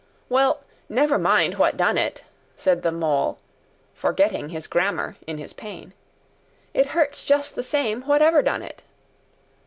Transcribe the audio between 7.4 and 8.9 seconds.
the same, whatever done it."